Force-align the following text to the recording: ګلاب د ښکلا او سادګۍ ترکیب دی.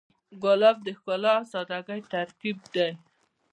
ګلاب 0.43 0.77
د 0.83 0.87
ښکلا 0.97 1.33
او 1.39 1.45
سادګۍ 1.51 2.01
ترکیب 2.13 2.57
دی. 2.73 2.89